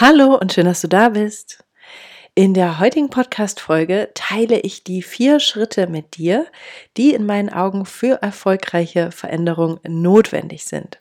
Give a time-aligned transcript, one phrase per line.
[0.00, 1.62] Hallo und schön, dass du da bist.
[2.34, 6.46] In der heutigen Podcast-Folge teile ich die vier Schritte mit dir,
[6.96, 11.00] die in meinen Augen für erfolgreiche Veränderung notwendig sind.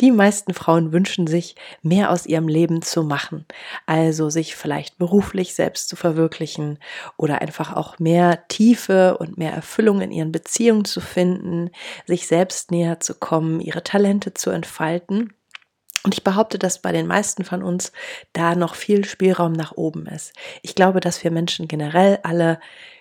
[0.00, 3.46] Die meisten Frauen wünschen sich, mehr aus ihrem Leben zu machen,
[3.86, 6.78] also sich vielleicht beruflich selbst zu verwirklichen
[7.16, 11.70] oder einfach auch mehr Tiefe und mehr Erfüllung in ihren Beziehungen zu finden,
[12.06, 15.32] sich selbst näher zu kommen, ihre Talente zu entfalten
[16.04, 17.92] und ich behaupte, dass bei den meisten von uns
[18.32, 20.32] da noch viel Spielraum nach oben ist.
[20.62, 22.58] Ich glaube, dass wir Menschen generell alle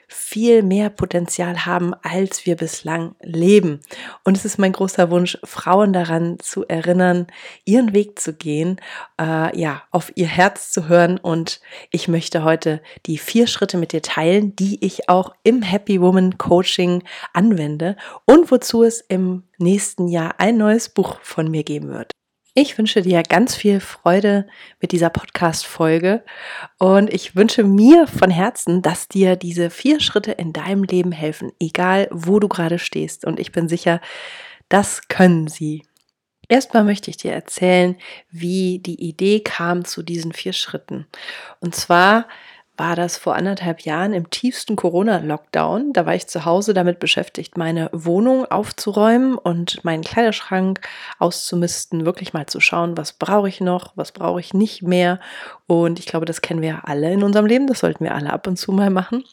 [0.09, 3.81] viel mehr Potenzial haben, als wir bislang leben.
[4.23, 7.28] Und es ist mein großer Wunsch, Frauen daran zu erinnern,
[7.66, 8.80] ihren Weg zu gehen,
[9.20, 11.17] äh, ja, auf ihr Herz zu hören.
[11.17, 11.59] Und
[11.92, 16.38] ich möchte heute die vier Schritte mit dir teilen, die ich auch im Happy Woman
[16.38, 22.17] Coaching anwende und wozu es im nächsten Jahr ein neues Buch von mir geben wird.
[22.60, 24.48] Ich wünsche dir ganz viel Freude
[24.82, 26.23] mit dieser Podcast-Folge
[26.80, 31.52] und ich wünsche mir von Herzen, dass dir diese vier Schritte in deinem Leben helfen,
[31.60, 33.26] egal wo du gerade stehst.
[33.26, 34.02] Und ich bin sicher,
[34.70, 35.86] das können sie.
[36.50, 37.95] Erstmal möchte ich dir erzählen,
[38.32, 41.06] wie die Idee kam zu diesen vier Schritten.
[41.60, 42.28] Und zwar
[42.77, 45.93] war das vor anderthalb Jahren im tiefsten Corona-Lockdown.
[45.93, 50.82] Da war ich zu Hause damit beschäftigt, meine Wohnung aufzuräumen und meinen Kleiderschrank
[51.17, 55.20] auszumisten, wirklich mal zu schauen, was brauche ich noch, was brauche ich nicht mehr.
[55.65, 58.48] Und ich glaube, das kennen wir alle in unserem Leben, das sollten wir alle ab
[58.48, 59.23] und zu mal machen.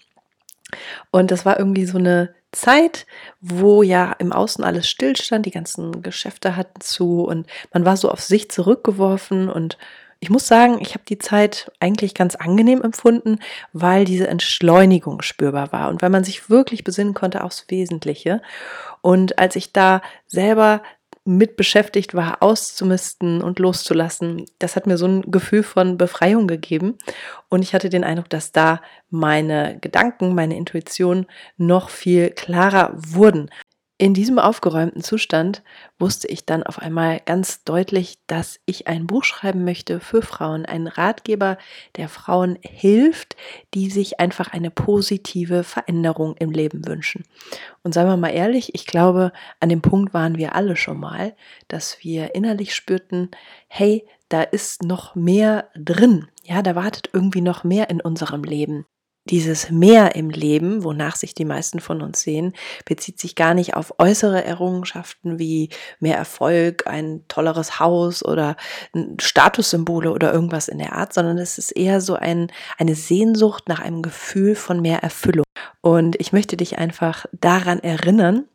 [1.11, 3.06] Und das war irgendwie so eine Zeit,
[3.41, 8.11] wo ja im Außen alles stillstand, die ganzen Geschäfte hatten zu und man war so
[8.11, 9.76] auf sich zurückgeworfen und
[10.25, 13.41] ich muss sagen, ich habe die Zeit eigentlich ganz angenehm empfunden,
[13.75, 18.41] weil diese Entschleunigung spürbar war und weil man sich wirklich besinnen konnte aufs Wesentliche.
[19.03, 20.81] Und als ich da selber
[21.27, 26.97] mit beschäftigt war, auszumisten und loszulassen, das hat mir so ein Gefühl von Befreiung gegeben.
[27.51, 28.81] Und ich hatte den Eindruck, dass da
[29.11, 31.27] meine Gedanken, meine Intuition
[31.59, 33.51] noch viel klarer wurden.
[33.97, 35.62] In diesem aufgeräumten Zustand
[36.00, 40.66] wusste ich dann auf einmal ganz deutlich, dass ich ein Buch schreiben möchte für Frauen,
[40.66, 41.59] einen Ratgeber,
[41.94, 43.37] der Frauen hilft,
[43.72, 47.25] die sich einfach eine positive Veränderung im Leben wünschen.
[47.84, 51.37] Und seien wir mal ehrlich, ich glaube, an dem Punkt waren wir alle schon mal,
[51.69, 53.31] dass wir innerlich spürten,
[53.69, 56.26] hey, da ist noch mehr drin.
[56.43, 58.87] Ja, da wartet irgendwie noch mehr in unserem Leben
[59.25, 62.53] dieses Mehr im Leben, wonach sich die meisten von uns sehen,
[62.85, 68.57] bezieht sich gar nicht auf äußere Errungenschaften wie mehr Erfolg, ein tolleres Haus oder
[69.21, 73.81] Statussymbole oder irgendwas in der Art, sondern es ist eher so ein, eine Sehnsucht nach
[73.81, 75.45] einem Gefühl von mehr Erfüllung.
[75.81, 78.47] Und ich möchte dich einfach daran erinnern,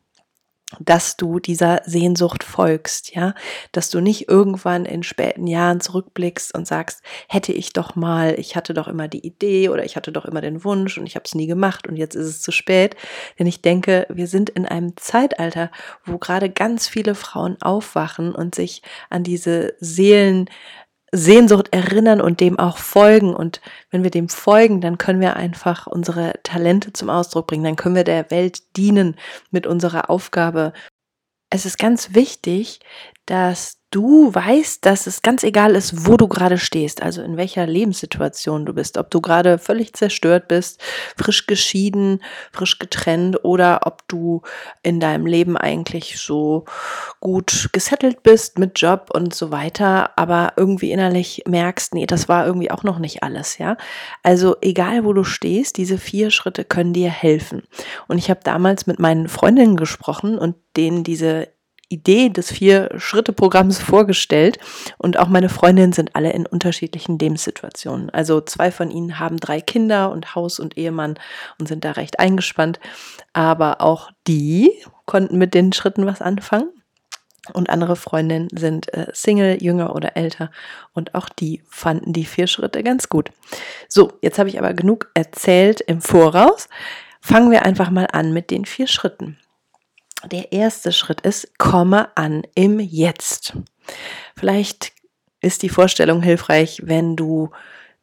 [0.80, 3.34] dass du dieser Sehnsucht folgst, ja,
[3.72, 8.56] dass du nicht irgendwann in späten Jahren zurückblickst und sagst, hätte ich doch mal, ich
[8.56, 11.24] hatte doch immer die Idee oder ich hatte doch immer den Wunsch und ich habe
[11.25, 12.95] es nie gemacht und jetzt ist es zu spät,
[13.39, 15.71] denn ich denke, wir sind in einem Zeitalter,
[16.06, 20.50] wo gerade ganz viele Frauen aufwachen und sich an diese Seelen
[21.11, 23.35] Sehnsucht erinnern und dem auch folgen.
[23.35, 27.63] Und wenn wir dem folgen, dann können wir einfach unsere Talente zum Ausdruck bringen.
[27.63, 29.15] Dann können wir der Welt dienen
[29.51, 30.73] mit unserer Aufgabe.
[31.50, 32.79] Es ist ganz wichtig,
[33.29, 37.65] dass du weißt, dass es ganz egal ist, wo du gerade stehst, also in welcher
[37.65, 40.81] Lebenssituation du bist, ob du gerade völlig zerstört bist,
[41.17, 42.21] frisch geschieden,
[42.51, 44.41] frisch getrennt oder ob du
[44.83, 46.65] in deinem Leben eigentlich so
[47.19, 52.45] gut gesettelt bist mit Job und so weiter, aber irgendwie innerlich merkst, nee, das war
[52.45, 53.77] irgendwie auch noch nicht alles, ja?
[54.23, 57.63] Also egal, wo du stehst, diese vier Schritte können dir helfen.
[58.07, 61.47] Und ich habe damals mit meinen Freundinnen gesprochen und denen diese
[61.89, 64.59] Idee des Vier-Schritte-Programms vorgestellt
[64.97, 68.09] und auch meine Freundinnen sind alle in unterschiedlichen Lebenssituationen.
[68.12, 71.15] Also zwei von ihnen haben drei Kinder und Haus und Ehemann
[71.59, 72.80] und sind da recht eingespannt,
[73.33, 74.71] aber auch die
[75.06, 76.69] konnten mit den Schritten was anfangen.
[77.53, 80.51] Und andere Freundinnen sind äh, Single, jünger oder älter
[80.94, 83.31] und auch die fanden die vier Schritte ganz gut.
[83.88, 86.69] So, jetzt habe ich aber genug erzählt im Voraus.
[87.21, 89.38] Fangen wir einfach mal an mit den vier Schritten.
[90.25, 93.54] Der erste Schritt ist, komme an im Jetzt.
[94.36, 94.92] Vielleicht
[95.42, 97.51] ist die Vorstellung hilfreich, wenn du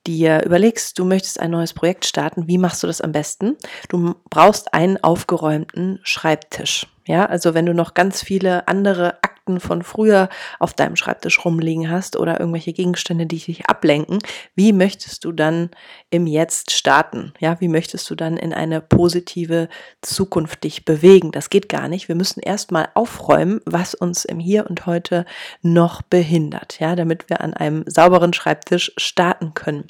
[0.06, 3.56] dir überlegst, du möchtest ein neues Projekt starten, wie machst du das am besten?
[3.88, 6.86] Du brauchst einen aufgeräumten Schreibtisch.
[7.06, 10.28] Ja, also wenn du noch ganz viele andere Akten von früher
[10.58, 14.18] auf deinem Schreibtisch rumliegen hast oder irgendwelche Gegenstände, die dich ablenken,
[14.54, 15.70] wie möchtest du dann
[16.10, 17.32] im Jetzt starten?
[17.38, 19.68] Ja, wie möchtest du dann in eine positive
[20.02, 21.32] Zukunft dich bewegen?
[21.32, 22.08] Das geht gar nicht.
[22.08, 25.24] Wir müssen erstmal aufräumen, was uns im Hier und heute
[25.62, 29.86] noch behindert, ja, damit wir an einem sauberen Schreibtisch starten können.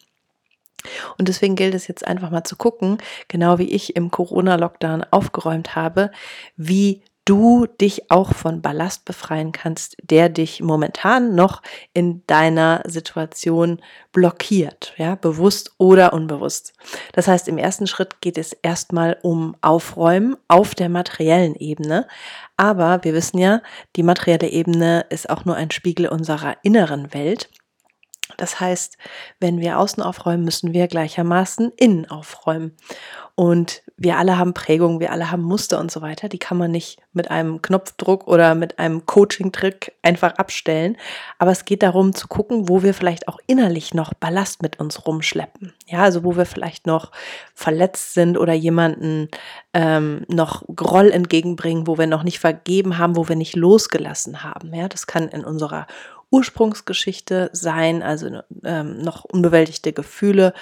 [1.18, 2.98] Und deswegen gilt es jetzt einfach mal zu gucken,
[3.28, 6.10] genau wie ich im Corona-Lockdown aufgeräumt habe,
[6.56, 11.60] wie du dich auch von Ballast befreien kannst, der dich momentan noch
[11.92, 13.82] in deiner Situation
[14.12, 16.72] blockiert, ja, bewusst oder unbewusst.
[17.12, 22.06] Das heißt, im ersten Schritt geht es erstmal um Aufräumen auf der materiellen Ebene.
[22.56, 23.60] Aber wir wissen ja,
[23.96, 27.50] die materielle Ebene ist auch nur ein Spiegel unserer inneren Welt.
[28.36, 28.98] Das heißt,
[29.40, 32.76] wenn wir außen aufräumen, müssen wir gleichermaßen innen aufräumen.
[33.38, 36.30] Und wir alle haben Prägungen, wir alle haben Muster und so weiter.
[36.30, 40.96] Die kann man nicht mit einem Knopfdruck oder mit einem Coaching-Trick einfach abstellen.
[41.38, 45.06] Aber es geht darum zu gucken, wo wir vielleicht auch innerlich noch Ballast mit uns
[45.06, 45.74] rumschleppen.
[45.86, 47.12] Ja, also wo wir vielleicht noch
[47.54, 49.28] verletzt sind oder jemanden
[49.74, 54.72] ähm, noch Groll entgegenbringen, wo wir noch nicht vergeben haben, wo wir nicht losgelassen haben.
[54.72, 55.86] Ja, das kann in unserer
[56.30, 60.52] Ursprungsgeschichte sein, also ähm, noch unbewältigte Gefühle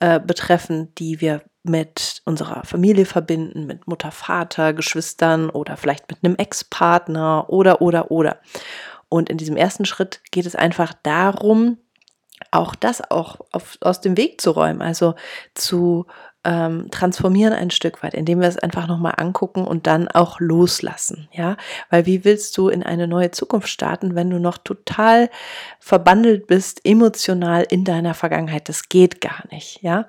[0.00, 6.24] äh, betreffen, die wir mit unserer Familie verbinden, mit Mutter, Vater, Geschwistern oder vielleicht mit
[6.24, 8.40] einem Ex-Partner oder, oder, oder.
[9.08, 11.78] Und in diesem ersten Schritt geht es einfach darum,
[12.50, 15.14] auch das auch auf, aus dem Weg zu räumen, also
[15.54, 16.06] zu
[16.48, 21.28] ähm, transformieren ein Stück weit, indem wir es einfach nochmal angucken und dann auch loslassen,
[21.30, 21.58] ja,
[21.90, 25.28] weil wie willst du in eine neue Zukunft starten, wenn du noch total
[25.78, 30.06] verbandelt bist, emotional in deiner Vergangenheit, das geht gar nicht, ja,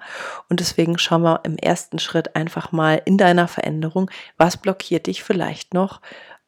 [0.47, 5.25] und deswegen schauen wir im ersten Schritt einfach mal in deiner Veränderung, was blockiert dich
[5.25, 5.99] vielleicht noch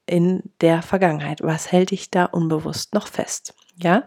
[0.06, 4.04] in der Vergangenheit, was hält dich da unbewusst noch fest, ja,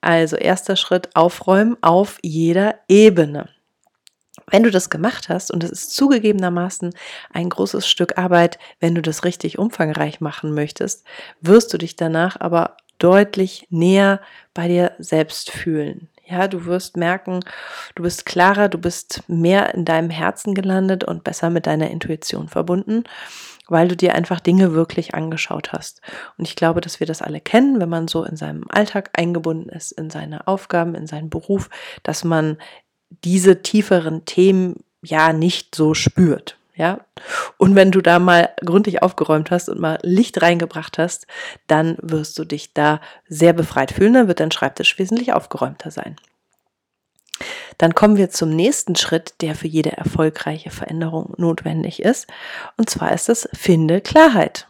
[0.00, 3.48] also erster Schritt aufräumen auf jeder Ebene.
[4.50, 6.92] Wenn du das gemacht hast, und es ist zugegebenermaßen
[7.32, 11.04] ein großes Stück Arbeit, wenn du das richtig umfangreich machen möchtest,
[11.40, 14.20] wirst du dich danach aber deutlich näher
[14.54, 16.08] bei dir selbst fühlen.
[16.26, 17.40] Ja, du wirst merken,
[17.96, 22.46] du bist klarer, du bist mehr in deinem Herzen gelandet und besser mit deiner Intuition
[22.48, 23.02] verbunden,
[23.66, 26.02] weil du dir einfach Dinge wirklich angeschaut hast.
[26.38, 29.70] Und ich glaube, dass wir das alle kennen, wenn man so in seinem Alltag eingebunden
[29.70, 31.68] ist, in seine Aufgaben, in seinen Beruf,
[32.04, 32.58] dass man
[33.24, 36.56] diese tieferen Themen ja nicht so spürt.
[36.76, 37.00] Ja,
[37.58, 41.26] und wenn du da mal gründlich aufgeräumt hast und mal Licht reingebracht hast,
[41.66, 46.16] dann wirst du dich da sehr befreit fühlen, dann wird dein Schreibtisch wesentlich aufgeräumter sein.
[47.76, 52.26] Dann kommen wir zum nächsten Schritt, der für jede erfolgreiche Veränderung notwendig ist.
[52.76, 54.66] Und zwar ist es Finde Klarheit.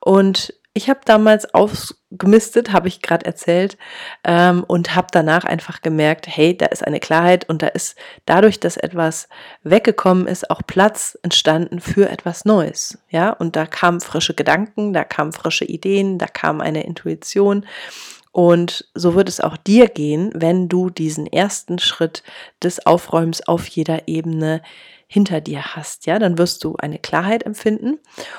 [0.00, 3.76] Und ich habe damals ausgemistet, habe ich gerade erzählt,
[4.24, 8.60] ähm, und habe danach einfach gemerkt, hey, da ist eine Klarheit und da ist dadurch,
[8.60, 9.28] dass etwas
[9.64, 12.98] weggekommen ist, auch Platz entstanden für etwas Neues.
[13.10, 17.66] Ja, und da kamen frische Gedanken, da kamen frische Ideen, da kam eine Intuition.
[18.32, 22.22] Und so wird es auch dir gehen, wenn du diesen ersten Schritt
[22.62, 24.62] des Aufräumens auf jeder Ebene
[25.12, 27.98] hinter dir hast, ja, dann wirst du eine Klarheit empfinden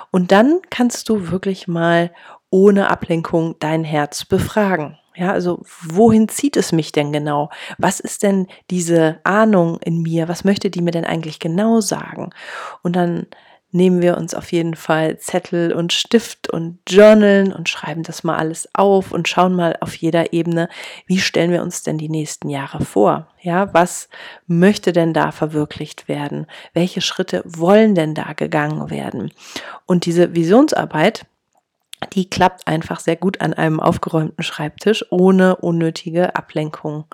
[0.09, 2.11] und dann kannst du wirklich mal
[2.49, 4.97] ohne Ablenkung dein Herz befragen.
[5.13, 7.49] Ja, also wohin zieht es mich denn genau?
[7.77, 10.29] Was ist denn diese Ahnung in mir?
[10.29, 12.29] Was möchte die mir denn eigentlich genau sagen?
[12.83, 13.27] Und dann
[13.71, 18.37] nehmen wir uns auf jeden Fall Zettel und Stift und Journalen und schreiben das mal
[18.37, 20.69] alles auf und schauen mal auf jeder Ebene,
[21.05, 23.27] wie stellen wir uns denn die nächsten Jahre vor?
[23.41, 24.09] Ja, was
[24.47, 26.47] möchte denn da verwirklicht werden?
[26.73, 29.31] Welche Schritte wollen denn da gegangen werden?
[29.85, 31.25] Und diese Visionsarbeit,
[32.13, 37.05] die klappt einfach sehr gut an einem aufgeräumten Schreibtisch ohne unnötige Ablenkung.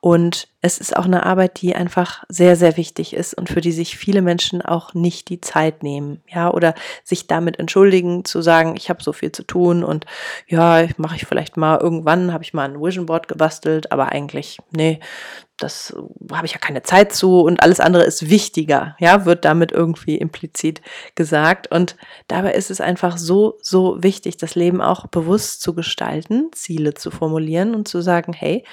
[0.00, 3.72] Und es ist auch eine Arbeit, die einfach sehr, sehr wichtig ist und für die
[3.72, 8.74] sich viele Menschen auch nicht die Zeit nehmen, ja, oder sich damit entschuldigen, zu sagen,
[8.76, 10.06] ich habe so viel zu tun und
[10.48, 14.58] ja, mache ich vielleicht mal irgendwann, habe ich mal ein Vision Board gebastelt, aber eigentlich,
[14.72, 15.00] nee,
[15.56, 15.94] das
[16.32, 20.16] habe ich ja keine Zeit zu und alles andere ist wichtiger, ja, wird damit irgendwie
[20.16, 20.82] implizit
[21.14, 21.70] gesagt.
[21.70, 21.96] Und
[22.28, 27.10] dabei ist es einfach so, so wichtig, das Leben auch bewusst zu gestalten, Ziele zu
[27.10, 28.64] formulieren und zu sagen, hey,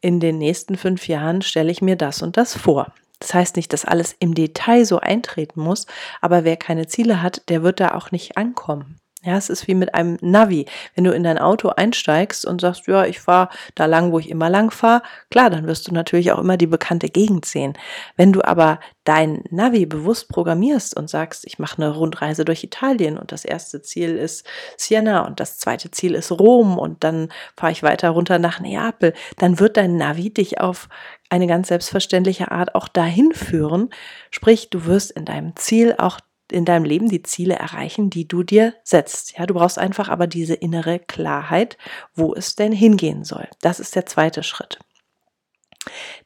[0.00, 2.92] in den nächsten fünf Jahren stelle ich mir das und das vor.
[3.20, 5.86] Das heißt nicht, dass alles im Detail so eintreten muss,
[6.20, 9.00] aber wer keine Ziele hat, der wird da auch nicht ankommen.
[9.24, 10.66] Ja, es ist wie mit einem Navi.
[10.94, 14.30] Wenn du in dein Auto einsteigst und sagst, ja, ich fahre da lang, wo ich
[14.30, 17.72] immer lang fahre, klar, dann wirst du natürlich auch immer die bekannte Gegend sehen.
[18.16, 23.18] Wenn du aber dein Navi bewusst programmierst und sagst, ich mache eine Rundreise durch Italien
[23.18, 24.46] und das erste Ziel ist
[24.76, 29.14] Siena und das zweite Ziel ist Rom und dann fahre ich weiter runter nach Neapel,
[29.38, 30.88] dann wird dein Navi dich auf
[31.28, 33.90] eine ganz selbstverständliche Art auch dahin führen.
[34.30, 36.20] Sprich, du wirst in deinem Ziel auch
[36.52, 39.36] in deinem Leben die Ziele erreichen, die du dir setzt.
[39.38, 41.76] Ja, du brauchst einfach aber diese innere Klarheit,
[42.14, 43.48] wo es denn hingehen soll.
[43.60, 44.78] Das ist der zweite Schritt.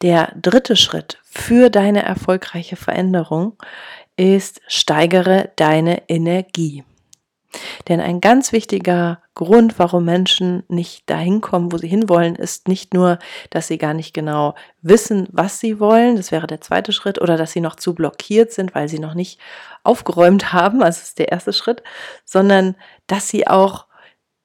[0.02, 3.56] Der dritte Schritt für deine erfolgreiche Veränderung
[4.16, 6.84] ist, steigere deine Energie.
[7.88, 12.94] Denn ein ganz wichtiger Grund, warum Menschen nicht dahin kommen, wo sie hinwollen, ist nicht
[12.94, 13.18] nur,
[13.50, 17.37] dass sie gar nicht genau wissen, was sie wollen, das wäre der zweite Schritt, oder
[17.37, 19.38] dass sie noch zu blockiert sind, weil sie noch nicht
[19.82, 21.82] aufgeräumt haben, also das ist der erste Schritt,
[22.25, 23.87] sondern dass sie auch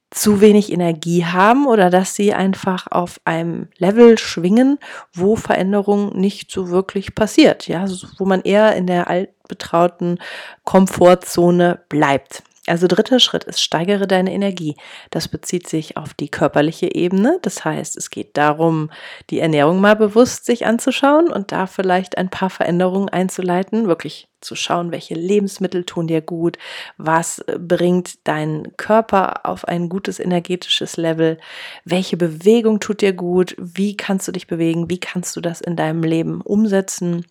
[0.09, 4.79] zu wenig Energie haben oder dass sie einfach auf einem Level schwingen,
[5.13, 7.85] wo Veränderung nicht so wirklich passiert, ja,
[8.17, 10.19] wo man eher in der altbetrauten
[10.63, 12.43] Komfortzone bleibt.
[12.67, 14.75] Also dritter Schritt ist, steigere deine Energie.
[15.09, 17.39] Das bezieht sich auf die körperliche Ebene.
[17.41, 18.91] Das heißt, es geht darum,
[19.29, 24.55] die Ernährung mal bewusst sich anzuschauen und da vielleicht ein paar Veränderungen einzuleiten, wirklich zu
[24.55, 26.57] schauen, welche Lebensmittel tun dir gut,
[26.97, 31.39] was bringt deinen Körper auf ein gutes energetisches Level,
[31.85, 35.75] welche Bewegung tut dir gut, wie kannst du dich bewegen, wie kannst du das in
[35.75, 37.25] deinem Leben umsetzen,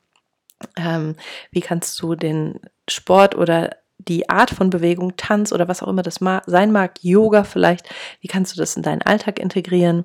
[0.77, 1.17] ähm,
[1.51, 3.77] wie kannst du den Sport oder
[4.09, 7.89] die Art von Bewegung, Tanz oder was auch immer das sein mag, Yoga vielleicht,
[8.21, 10.05] wie kannst du das in deinen Alltag integrieren?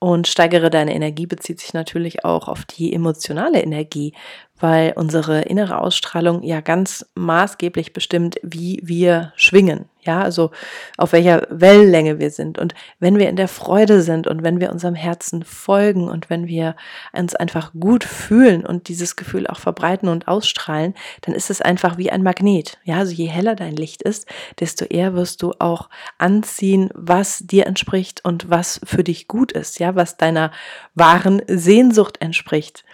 [0.00, 4.14] Und steigere deine Energie bezieht sich natürlich auch auf die emotionale Energie,
[4.60, 9.86] weil unsere innere Ausstrahlung ja ganz maßgeblich bestimmt, wie wir schwingen.
[10.02, 10.52] Ja, also
[10.96, 12.58] auf welcher Wellenlänge wir sind.
[12.58, 16.46] Und wenn wir in der Freude sind und wenn wir unserem Herzen folgen und wenn
[16.46, 16.76] wir
[17.12, 21.98] uns einfach gut fühlen und dieses Gefühl auch verbreiten und ausstrahlen, dann ist es einfach
[21.98, 22.78] wie ein Magnet.
[22.84, 24.26] Ja, also je heller dein Licht ist,
[24.60, 29.78] desto eher wirst du auch anziehen, was dir entspricht und was für dich gut ist.
[29.78, 30.52] Ja, was deiner
[30.94, 32.84] wahren Sehnsucht entspricht.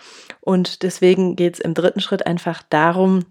[0.40, 3.24] Und deswegen geht es im dritten Schritt einfach darum,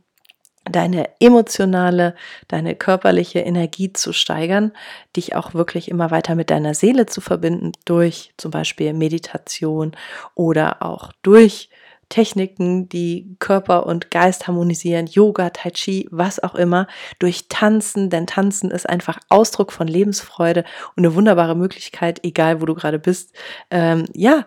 [0.65, 2.15] deine emotionale,
[2.47, 4.71] deine körperliche Energie zu steigern,
[5.15, 9.91] dich auch wirklich immer weiter mit deiner Seele zu verbinden durch zum Beispiel Meditation
[10.35, 11.69] oder auch durch
[12.13, 16.85] Techniken, die Körper und Geist harmonisieren, Yoga, Tai Chi, was auch immer,
[17.17, 20.63] durch Tanzen, denn Tanzen ist einfach Ausdruck von Lebensfreude
[20.95, 23.33] und eine wunderbare Möglichkeit, egal wo du gerade bist,
[23.71, 24.45] ähm, ja,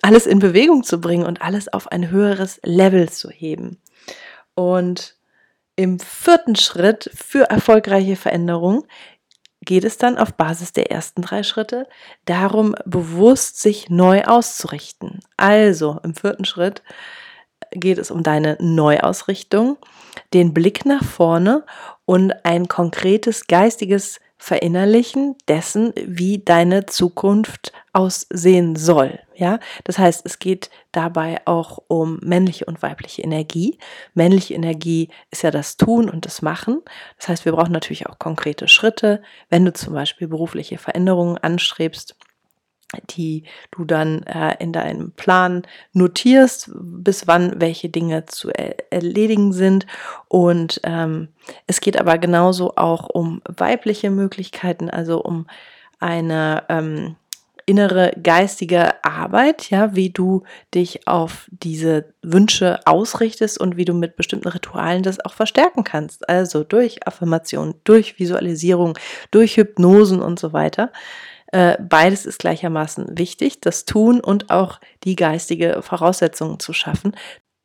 [0.00, 3.76] alles in Bewegung zu bringen und alles auf ein höheres Level zu heben.
[4.54, 5.16] Und
[5.76, 8.86] im vierten Schritt für erfolgreiche Veränderung
[9.64, 11.88] geht es dann auf Basis der ersten drei Schritte
[12.24, 15.20] darum, bewusst sich neu auszurichten.
[15.36, 16.82] Also im vierten Schritt
[17.70, 19.78] geht es um deine Neuausrichtung,
[20.34, 21.64] den Blick nach vorne
[22.04, 29.20] und ein konkretes geistiges Verinnerlichen dessen, wie deine Zukunft aussehen soll.
[29.36, 33.78] Ja, das heißt, es geht dabei auch um männliche und weibliche Energie.
[34.14, 36.80] Männliche Energie ist ja das Tun und das Machen.
[37.18, 39.22] Das heißt, wir brauchen natürlich auch konkrete Schritte.
[39.48, 42.16] Wenn du zum Beispiel berufliche Veränderungen anstrebst,
[43.10, 49.52] die du dann äh, in deinem Plan notierst, bis wann welche Dinge zu er erledigen
[49.52, 49.86] sind.
[50.28, 51.28] Und ähm,
[51.66, 55.46] es geht aber genauso auch um weibliche Möglichkeiten, also um
[55.98, 57.16] eine ähm,
[57.66, 60.42] innere geistige Arbeit, ja, wie du
[60.74, 66.28] dich auf diese Wünsche ausrichtest und wie du mit bestimmten Ritualen das auch verstärken kannst.
[66.28, 68.98] Also durch Affirmation, durch Visualisierung,
[69.30, 70.92] durch Hypnosen und so weiter.
[71.52, 77.14] Äh, beides ist gleichermaßen wichtig, das Tun und auch die geistige Voraussetzungen zu schaffen.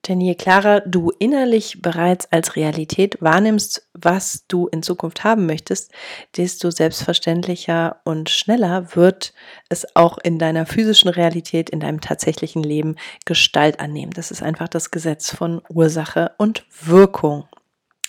[0.07, 5.91] Denn je klarer du innerlich bereits als Realität wahrnimmst, was du in Zukunft haben möchtest,
[6.37, 9.33] desto selbstverständlicher und schneller wird
[9.69, 14.11] es auch in deiner physischen Realität, in deinem tatsächlichen Leben Gestalt annehmen.
[14.13, 17.45] Das ist einfach das Gesetz von Ursache und Wirkung.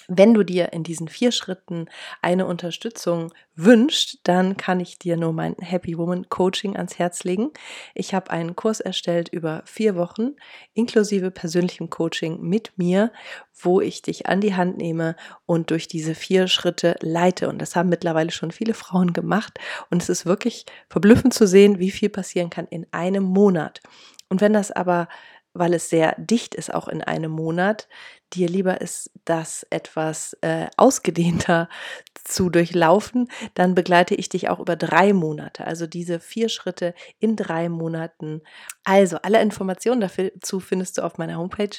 [0.07, 1.87] Wenn du dir in diesen vier Schritten
[2.23, 7.51] eine Unterstützung wünscht, dann kann ich dir nur mein Happy Woman Coaching ans Herz legen.
[7.95, 10.37] Ich habe einen Kurs erstellt über vier Wochen,
[10.75, 13.13] inklusive persönlichem Coaching mit mir,
[13.55, 17.49] wo ich dich an die Hand nehme und durch diese vier Schritte leite.
[17.49, 19.59] Und das haben mittlerweile schon viele Frauen gemacht.
[19.91, 23.81] Und es ist wirklich verblüffend zu sehen, wie viel passieren kann in einem Monat.
[24.29, 25.09] Und wenn das aber
[25.55, 27.89] weil es sehr dicht ist, auch in einem Monat,
[28.33, 31.69] dir lieber ist, das etwas äh, ausgedehnter
[32.25, 35.67] zu durchlaufen, dann begleite ich dich auch über drei Monate.
[35.67, 38.43] Also diese vier Schritte in drei Monaten.
[38.85, 41.77] Also alle Informationen dazu findest du auf meiner Homepage.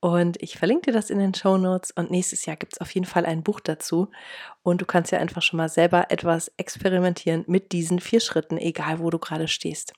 [0.00, 1.92] Und ich verlinke dir das in den Show Notes.
[1.92, 4.10] Und nächstes Jahr gibt es auf jeden Fall ein Buch dazu.
[4.62, 8.98] Und du kannst ja einfach schon mal selber etwas experimentieren mit diesen vier Schritten, egal
[8.98, 9.92] wo du gerade stehst.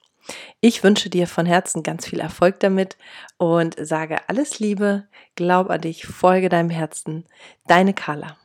[0.61, 2.97] Ich wünsche dir von Herzen ganz viel Erfolg damit
[3.37, 7.25] und sage alles Liebe, glaub an dich, folge deinem Herzen.
[7.67, 8.37] Deine Carla.